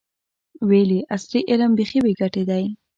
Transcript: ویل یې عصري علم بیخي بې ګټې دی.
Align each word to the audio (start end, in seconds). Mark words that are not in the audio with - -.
ویل 0.67 0.89
یې 0.97 1.01
عصري 1.15 1.41
علم 1.49 1.71
بیخي 1.77 1.99
بې 2.03 2.11
ګټې 2.19 2.43
دی. 2.49 2.63